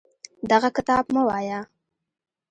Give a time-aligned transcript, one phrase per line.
[0.51, 1.59] دغه کتاب مه وایه.